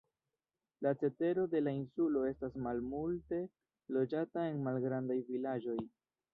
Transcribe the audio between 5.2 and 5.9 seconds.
vilaĝoj.